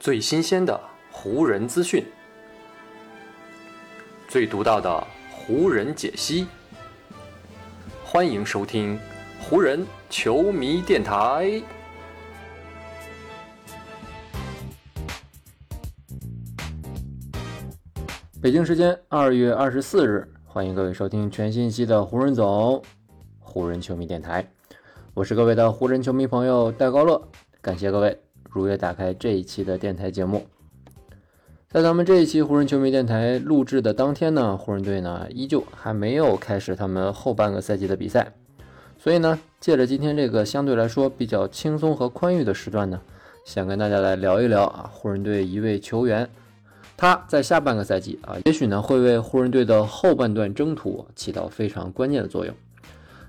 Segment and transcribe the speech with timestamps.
[0.00, 0.80] 最新鲜的
[1.12, 2.02] 湖人资讯，
[4.26, 6.46] 最独到的湖人解析。
[8.02, 8.98] 欢迎收听
[9.42, 11.62] 湖人球迷电台。
[18.40, 22.82] 北京时间二月二十四日，欢迎各位收听全信息的湖人总
[23.38, 24.50] 湖人球迷电台。
[25.12, 27.22] 我是各位的湖人球迷朋友戴高乐，
[27.60, 28.18] 感谢各位
[28.50, 30.44] 如约打开这一期的电台节目。
[31.68, 38.32] 在咱们这一期湖人球迷电台录制的当天呢，湖人队呢依旧还没有开始他们后半个赛季的比赛，
[38.98, 43.00] 所以呢，借着今天这个相对来说比较轻松和宽裕的时段呢，
[43.44, 46.28] 想跟大家来聊一聊啊，湖人队一位球员。
[46.96, 52.52] 他在下半个赛季啊，也许呢会为湖人队的后半段征途起到非常关键的作用。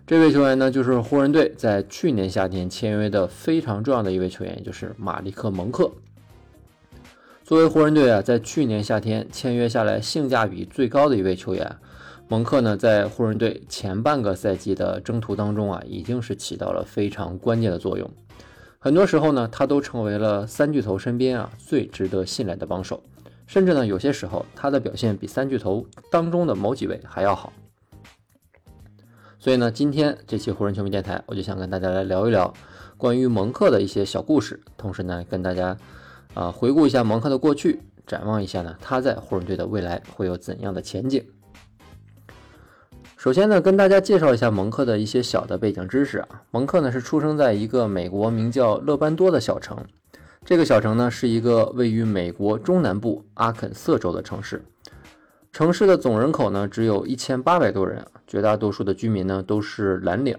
[0.08, 5.90] 这位球员呢，就是湖人队在去年夏天签约的非常重要的一位球员，就是马利克·蒙克。
[7.46, 11.78] 作为湖人队啊，在去年夏天签约下来性价比最高的一位球员，
[12.28, 18.10] 蒙克呢，在湖人队前半个赛季的征途当中啊，已经是起到了非常关键的作用。
[18.80, 23.02] 很多时候呢，他都成为了三巨头身边啊最值得信赖的帮手。
[23.48, 27.54] 甚至呢，有些时候他的表现比三巨头当中的某几位还要好。
[29.42, 32.54] 所以呢，今天这期湖人球迷电台，我就想跟大家来聊一聊
[32.96, 35.76] 关于蒙克的一些小故事，同时呢，跟大家
[36.36, 41.26] 啊回顾一下蒙克的过去，展望一下呢他在湖人队的未来会有怎样的前景。
[43.18, 46.44] 首先呢，跟大家介绍一下蒙克的一些小的背景知识啊。
[46.52, 49.76] 蒙克呢是出生在一个美国名叫勒班多的小城。
[50.46, 54.64] 这个小城呢，是一个位于美国中南部阿肯色州的城市。
[55.52, 60.38] 城市的总人口呢，只有一千八百多人，绝大多数的居民呢都是蓝领。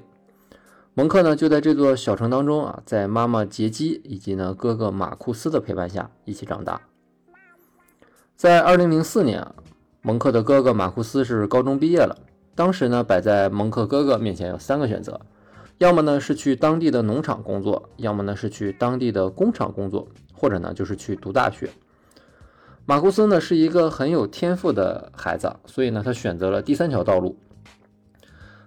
[0.94, 6.80] 蒙克呢，就在这座小城当中啊，在妈妈杰基以及呢哥哥马库斯的陪伴下一起长大。
[8.36, 9.54] 在二零零四年啊，
[10.00, 12.16] 蒙克的哥哥马库斯是高中毕业了。
[12.54, 15.20] 当时呢，摆在蒙克哥哥面前有三个选择。
[15.76, 21.68] 要么呢是去当地的农场工作，要么呢是去当地的工厂工作，或者呢就是去读大学。
[22.84, 27.36] 马库斯呢是一个很有天赋的孩子，所以呢他选择了第三条道路。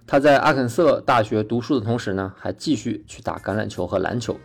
[0.06, 4.36] 他在阿肯色大学读书的同时呢，还继续去打橄榄球和篮球。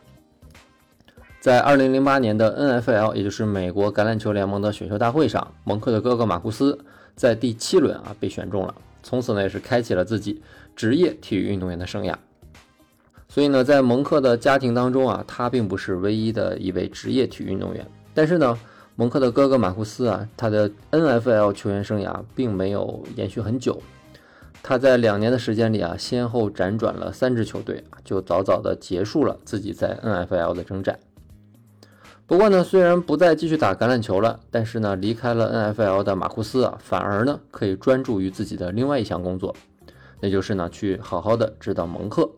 [1.39, 6.77] 在2008年的 NFL，也就是美国橄榄球联盟的选秀大会上，蒙克的哥哥马库斯
[7.15, 10.41] 在第七轮啊被选中了，从此呢也是开启了自己
[10.75, 12.15] 职业体育运动员的生涯。
[13.29, 17.87] 所以呢，在蒙克的家庭当中啊，他并不是唯一的一位职业体育运动员。
[18.13, 18.59] 但是呢，
[19.01, 23.81] 蒙克的哥哥马库斯啊，他的 NFL 球员生涯并没有延续很久。
[24.61, 30.99] 他在两年的时间里啊，先后辗转了三支球队，就早早的结束了自己在 NFL 的征战。
[32.27, 39.55] 不过呢，虽然不再继续打橄榄球了，但是呢，离开了 NFL 的马库斯啊，反而呢，可以专注于自己的另外一项工作，
[40.19, 42.29] 那就是呢，去好好的指导蒙克。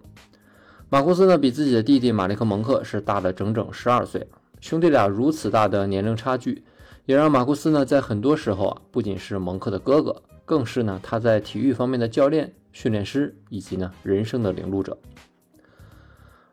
[0.88, 4.25] 马库斯呢，比自己的弟弟马利克·蒙克是大了整整十二岁。
[4.63, 6.63] 兄弟俩如此大的年龄差距，
[7.06, 14.97] 也让马库斯呢，在很多时候啊，不仅是蒙克的哥哥，更是呢，他在体育方面的教练、训练师，以及呢，人生的领路者。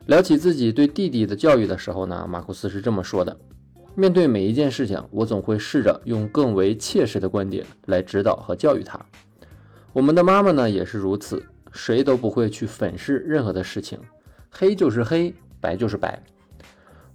[0.06, 3.38] 聊起自己对弟弟的教育的时候呢，马库斯是这么说的
[3.94, 8.98] ：“面对每一件事情，我总会试着用更为切实的观点来指导和教育他。
[9.92, 11.40] 我们的妈妈呢，也是如此，
[11.70, 14.00] 谁都不会去粉饰任何的事情。”
[14.50, 16.20] 黑就是黑，白就是白。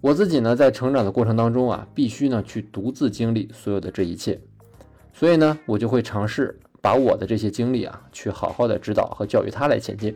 [0.02, 4.40] 我自己呢，在成长的过程当中啊，必须呢去独自经历所有的这一切，
[5.14, 10.16] 所以呢，我就会尝试把我的这些经历啊，去好好的指导和教育他来前进。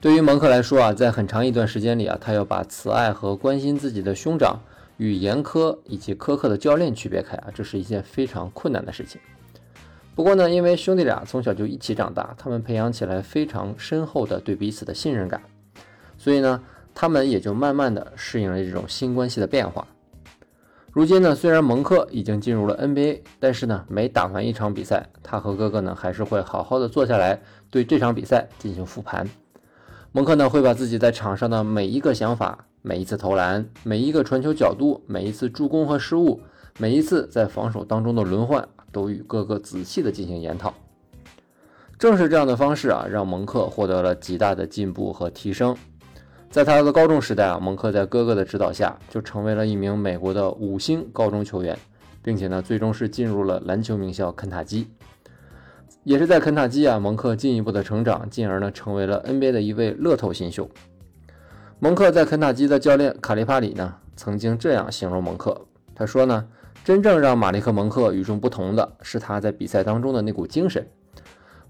[0.00, 4.60] 对于蒙克来说啊，在很长一段时间里啊，他要把慈爱和关心自己的兄长
[4.96, 9.20] 与严苛以及苛刻的教练区别开啊，这是一件非常困难的事情。
[10.14, 15.40] 不过呢，因为兄弟俩从小就一起长大，他们培养起来非常深厚的对彼此的信任感，
[16.18, 16.62] 所以呢，
[16.94, 19.86] 他们也就慢慢的适应了这种新关系的变化。
[20.92, 27.40] 如今呢，虽然蒙克已经进入了 NBA，但是呢，每打完一场比赛，他和哥哥呢还是会好好的坐下来
[27.70, 29.28] 对这场比赛进行复盘。
[30.12, 36.40] 蒙克呢会把自己在场上的每一个想法、每一次投篮、每一个传球角度、每一次助攻和失误、
[36.78, 38.68] 每一次在防守当中的轮换。
[38.92, 40.74] 都与哥哥仔细的进行研讨，
[41.98, 45.74] 正是这样的方式啊，让蒙克获得了极大的进步和提升。
[46.52, 51.78] 在他的高中时代啊，蒙克在哥哥的指导下，就成为了一名美国的五星高中球员，
[52.22, 54.86] 并且呢，最终是进入了篮球名校肯塔基。
[56.04, 60.68] 也是在肯塔基啊，蒙克进一步的成长，进而呢，成为了 NBA 的一位乐透新秀。
[61.78, 65.58] 蒙克在肯塔基的教练卡利帕里呢，曾经这样形容蒙克，
[65.94, 66.46] 他说呢，
[66.84, 70.86] 真正让马利克·蒙克与众不同的是他在比赛当中的那股精神。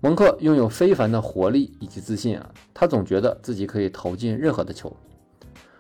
[0.05, 4.93] 蒙克拥有非凡的活力以及自信啊，他总觉得自己可以投进任何的球。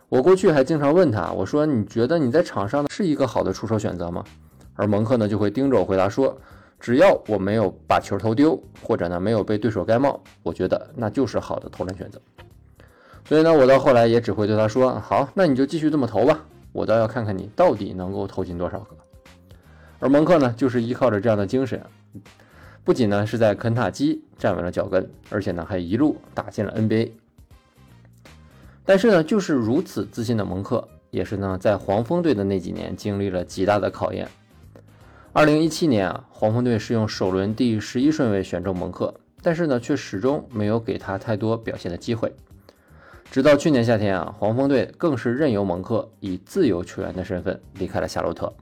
[0.09, 4.23] 我过去还经常问他，我说你觉得你在场上是一个好的出手选择吗？
[4.75, 6.39] 而蒙克呢就会盯着我回答说，
[6.79, 12.21] 只要我没有把球投丢，或者呢没有被对手盖帽，我觉得那就是好的投篮选择。
[13.27, 18.97] 所以呢，我到后来也只会对他说：“好，那你就继续这么投吧，我倒要看看你到底能够投进多少个。”
[19.99, 21.85] 而蒙克呢，就是依靠着这样的精神，
[22.85, 27.13] 不仅呢是在肯塔基站稳了脚跟，而且呢还一路打进了 NBA。
[28.85, 34.29] 但是呢，就是如此自信的蒙克，也是呢在黄蜂队的那几年经历了极大的考验。
[35.33, 42.35] 二零一七年啊，黄蜂队是用首轮第十一顺位选中蒙克，但是呢却始终没有给他太多表现的机会。
[43.31, 48.53] 直到去年夏天啊，黄蜂队更是任由蒙克以自由球员的身份离开了夏洛特。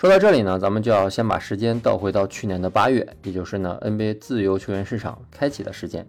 [0.00, 6.06] 说到这里呢，咱们就要先把时间倒回到去年的八月，也就是呢 NBA 自由球员市场开启的时间。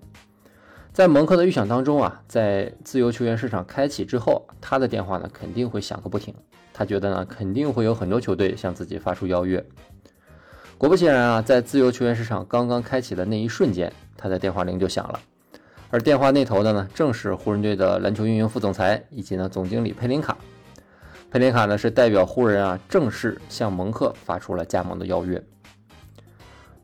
[0.93, 6.33] 在蒙克的预想当中啊，在自由球员市场开启之后，他的电话呢肯定会响个不停。
[6.71, 9.61] 他觉得呢肯定会有很多球队向自己发出邀约。
[10.77, 15.19] 果不其然啊，在自由球员市场刚刚开启的那一瞬间，他的电话铃就响了。
[15.89, 20.37] 而电话那头的呢，正是湖人队的篮球运营副总裁以及呢总经理佩林卡。
[21.31, 25.41] 佩林卡呢是代表湖人啊，正式向蒙克发出了加盟的邀约。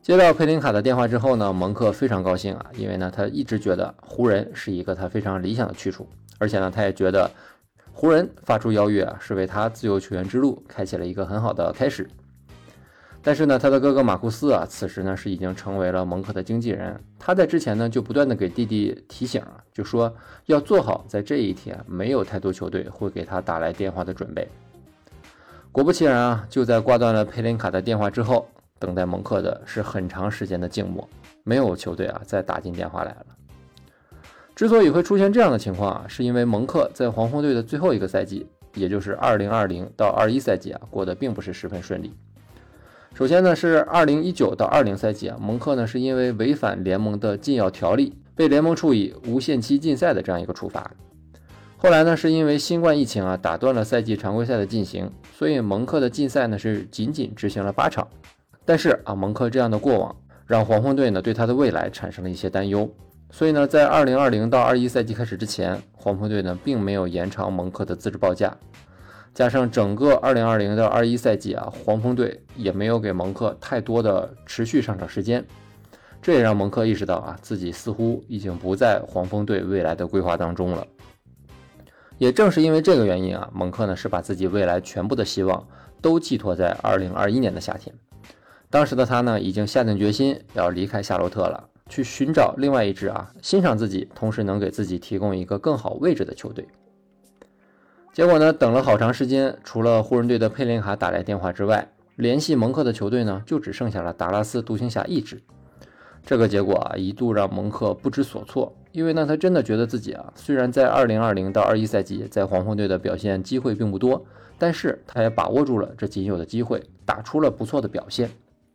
[0.00, 6.08] 接到佩林卡的电话之后呢，蒙克非常高兴啊，因为呢他一直觉得湖人是一个他非常理想的去处，
[6.38, 7.30] 而且呢他也觉得
[7.92, 12.08] 湖人发出邀约啊，是为他自由球员之路开启了一个很好的开始。
[13.20, 16.98] 但是呢，他的哥哥马库斯啊，此时呢是已经成为了蒙克的经纪人。
[17.18, 20.14] 他在之前呢就不断的给弟弟提醒啊，就说
[20.46, 24.48] 要做好在这一天没有太多球队会给他打来电话的准备。
[25.72, 28.48] 果不其然啊，就在挂断了佩林卡的电话之后，
[28.78, 31.06] 等待蒙克的是很长时间的静默，
[31.44, 33.26] 没有球队啊再打进电话来了。
[34.54, 42.12] 之所以会出现这样的情况啊，是因为蒙克在黄蜂队的最后一个赛季，也就是二零二零到二一赛季啊，过得并不是十分顺利。
[43.18, 50.88] 首先呢，是二零一九到二零赛季啊，蒙克呢是因为违反联盟的禁药条例，被联盟处以无限期禁赛的这样一个处罚。
[51.78, 58.06] 后来呢，是因为新冠疫情啊，打断了赛季常规赛的进行，所以蒙克的禁赛呢是仅仅执行了八场。
[58.64, 60.14] 但是啊，蒙克这样的过往，
[60.46, 62.88] 让黄蜂队呢对他的未来产生了一些担忧。
[63.32, 68.56] 所以呢，在二零二零到二一赛季开始之前，黄蜂队呢并没有延长蒙克的资质报价。
[69.34, 75.44] 加上整个二零二零到二一赛季啊，黄蜂队也没有给蒙克太多的持续上场时间，
[76.20, 80.86] 这也让蒙克意识到啊，自己似乎已经不在黄蜂队未来的规划当中了。
[82.18, 85.64] 也正是因为这个原因啊，蒙克呢是把自己未来全部的希望
[86.02, 87.94] 都寄托在二零二一年的夏天。
[88.70, 96.66] 当时的他呢，已经下定决心要离开夏洛特了，去寻找另外一支啊欣赏自己，同时能给自己提供一个更好位置的球队。
[98.18, 105.40] 结果呢，等了好长时间，除了湖人队的佩林卡打来电话之外，联系蒙克的球队呢，就只剩下了达拉斯独行侠一支。
[106.26, 114.26] 这个结果啊，一度让蒙克不知所措，因为呢，他真的觉得自己啊，虽然在2020到21赛季在黄蜂队的表现机会并不多，
[114.58, 118.28] 但是他也把握住了这仅有的机会，打出了不错的表现。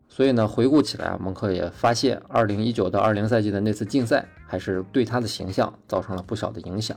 [0.07, 6.95] 所以呢，回顾起来啊，蒙克也发现2019到20赛季的那次竞赛，还是对他的形象造成了不小的影响。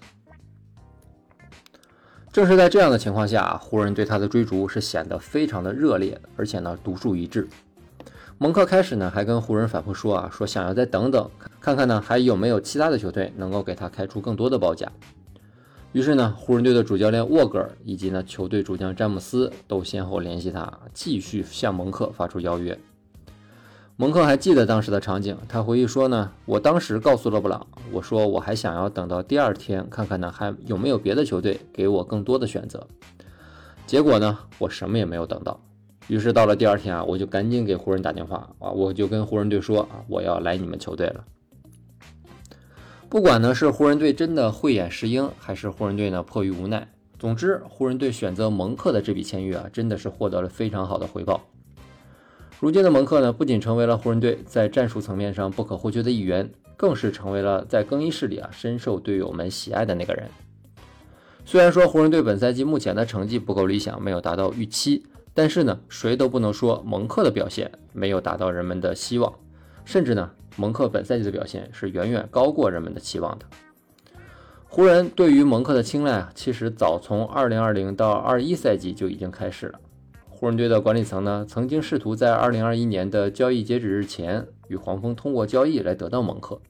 [2.36, 7.48] 正是在这样的情况下，湖人对他的追逐是显得非常的热烈，而且呢独树一帜。
[8.36, 14.86] 蒙克开始呢还跟湖人反复说啊，说想要再等等，看看呢还有没有其他的球队能够给他开出更多的报价。
[15.92, 22.78] 于是呢，湖人队的主教练沃格尔以及呢球队主将詹姆斯都先后联系他，继续向蒙克发出邀约。
[23.98, 32.86] 蒙克还记得当时的场景，他回忆说呢：“我当时告诉勒布朗，我说我还想要等到第二天看看呢，还有没有别的球队给我更多的选择。
[33.86, 35.58] 结果呢，我什么也没有等到。
[36.08, 41.24] 于是到了第二天啊，我就赶紧给湖人打电话啊，我就跟湖人队说啊，我要来你们球队了。
[43.08, 46.86] 不管呢是湖人队真的慧眼识英，还是湖人队呢迫于无奈，
[47.18, 51.40] 总之湖人队选择蒙克的这笔签约啊，真的是获得了非常好的回报。”
[52.58, 60.26] 如今的蒙克呢，不仅成为了湖人队在战术层面上不可或缺的一员，更是成为了在更衣室里啊深受队友们喜爱的那个人。
[61.44, 69.34] 虽然说湖人队本赛季目前的成绩不够理想，没有达到预期，但是呢，谁都不能说蒙克的表现没有达到人们的希望，
[69.84, 73.44] 甚至呢，蒙克本赛季的表现是远远高过人们的期望的。
[74.64, 79.78] 湖人对于蒙克的青睐啊，其实早从2020到21赛季就已经开始了。
[80.38, 86.60] 湖人队的管理层呢，曾经试图在2021年的交易截止日前与黄蜂通过交易来得到蒙克，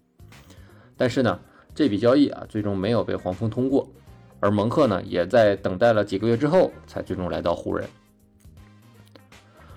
[0.97, 1.41] 但是呢，
[1.75, 3.91] 这笔交易啊，最终没有被黄蜂通过，
[4.39, 7.89] 而蒙克呢，也在等待了几个月之后，才最终来到湖人。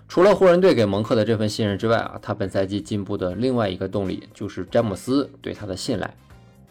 [0.07, 6.15] 除了湖人队给蒙克的这份信任之外啊，他本赛季进步的另外一个动力就是詹姆斯对他的信赖。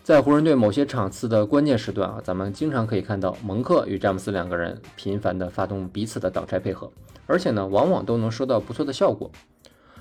[0.09, 6.91] 在湖人队某些场次的关键时段啊，咱们经常可以看到蒙克与詹姆斯两个人频繁地发动彼此的挡拆配合，
[7.27, 9.31] 而且呢，往往都能收到不错的效果。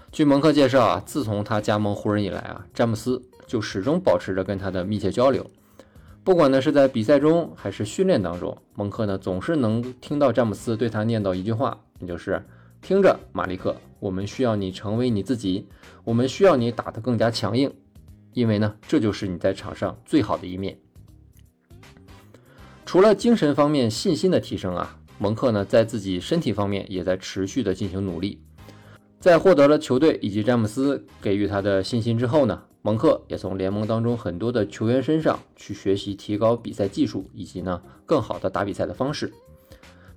[0.10, 5.46] 据蒙克介绍啊，自从他加盟湖人以来啊，詹姆斯就始终保持着跟他的密切交流。
[6.24, 12.42] 不管呢是在比赛中还是训练当中，蒙克呢总是能听到詹姆斯对他念叨一句话，那就是。
[12.80, 15.68] 听着，马利克，我们需要你成为你自己，
[16.06, 17.74] 我们需要你打得更加强硬，
[18.34, 20.78] 因为呢，这就是你在场上最好的一面。
[22.86, 28.42] 除了精神方面信心的提升啊，蒙克呢在自己身体方面也在持续的进行努力。
[29.20, 39.34] 在获得了球队以及詹姆斯给予他的信心之后呢，蒙克也从联盟当中很多的球员身上去学习提高比赛技术以及呢更好的打比赛的方式。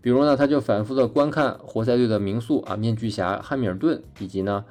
[0.03, 4.65] 比如呢，他就反复的观看活塞队的名宿啊，面具侠汉密尔顿，以及呢，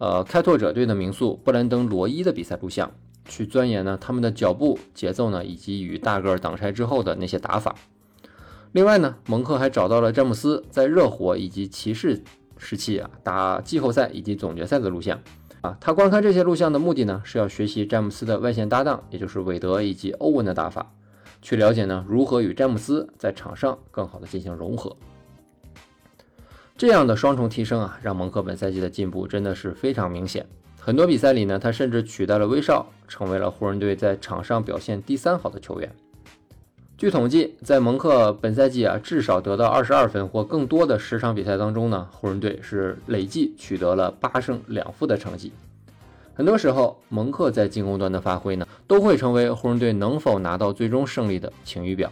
[0.00, 2.90] 呃，开拓者队的名宿布兰登罗伊的比赛录像，
[3.26, 7.74] 去钻研呢他们的脚步节奏呢，以及与大个儿挡拆之后的那些打法。
[8.72, 12.22] 另外呢，蒙克还找到了詹姆斯在热火以及骑士
[12.56, 15.20] 时期啊打季后赛以及总决赛的录像
[15.60, 15.76] 啊。
[15.78, 20.94] 他观看这些录像的目的呢，是要学习詹姆斯的外线搭档，也就是韦德以及欧文的打法。
[21.42, 24.96] 去了解呢，如何与詹姆斯在场上更好的进行融合。
[26.80, 30.46] 这样的双重提升啊，让蒙克本赛季的进步真的是非常明显。
[30.78, 35.92] 很多比赛里呢，他甚至取代了威少，成为了湖人队在场上表现第三好的球员。
[36.96, 45.52] 据统计，在蒙克本赛季啊至少得到二十二分或更多的十场比赛当中呢，湖人队是累计取得了八胜两负的成绩。
[46.32, 52.10] 很多时候，蒙克在进攻端的发挥呢，都会成为湖人队能否拿到最终胜利的晴雨表。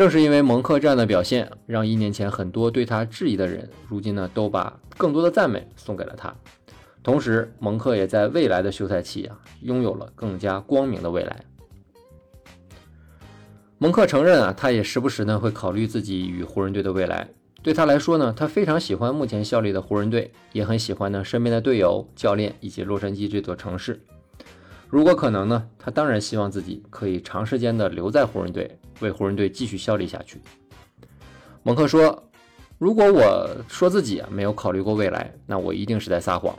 [0.00, 6.34] 正是因为蒙克这样的表现，让一年前很多对他质疑的人，如今呢都把更多的赞美送给了他。
[7.02, 11.44] 同时，蒙克也在未来的休赛期啊，拥有了更加光明的未来。
[13.76, 17.28] 蒙克承认啊，他也时不时呢会考虑自己与湖人队的未来。
[17.62, 24.00] 对他来说呢，他非常喜欢目前效力的湖人队，也很喜欢呢身边的队友、教练以及洛杉矶这座城市。
[24.90, 30.40] 如果可能呢，他当然希望自己可以长时间的留在湖人队，为湖人队继续效力下去。
[31.62, 32.30] 蒙克说
[32.76, 36.58] ：“如果我说自己没有考虑过未来，那我一定是在撒谎。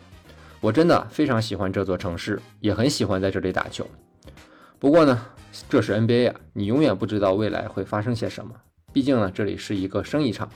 [0.61, 3.85] 我真的非常喜欢这座城市，也很喜欢在这里打球。
[4.79, 5.25] 不过呢，
[5.67, 8.55] 这是 NBA 啊，你永远不知道未来会发生些什么。
[8.93, 10.49] 毕竟呢，这里是一个生意场。”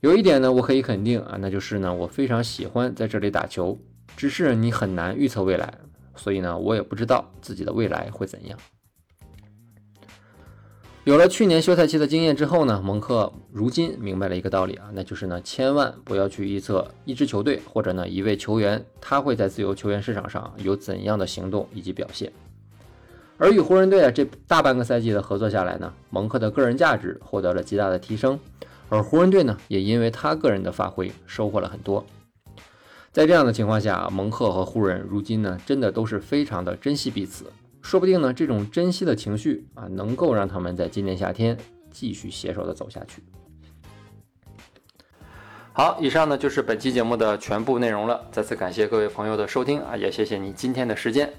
[0.00, 3.78] 有一点呢，我可以肯定啊，那就是呢，我非常喜欢在这里打球。
[4.16, 5.74] 只是你很难预测未来，
[6.16, 8.58] 所以呢，我也不知道自己的未来会怎样。
[11.04, 22.32] 有了去年休赛期的经验之后呢，蒙克如今明白了一个道理啊，那就是呢，千万不要去预测一支球队或者呢一位球员他会在自由球员市场上有怎样的行动以及表现。
[23.36, 28.40] 而与湖人队啊这大半个赛季的合作下来呢，蒙克的个人价值获得了极大的提升。
[28.88, 32.06] 而湖人队呢，也因为他个人的发挥收获了很多。
[33.14, 37.46] 在这样的情况下，蒙克和湖人如今呢，真的都是非常的珍惜彼此。
[37.80, 41.56] 说不定呢，这种珍惜的情绪啊，能够让他们在今年夏天
[41.92, 43.22] 继续携手的走下去。
[45.72, 48.20] 好，以上呢就是本期节目的全部内容了。
[48.32, 51.32] 再次感谢各位朋友的收听啊，也谢谢你今天的时间。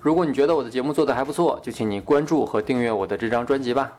[0.00, 3.98] 如果你觉得我的节目做得还不错，就请你关注和订阅我的这张专辑吧。